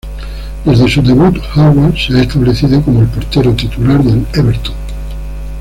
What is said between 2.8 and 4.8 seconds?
como el portero titular del Everton.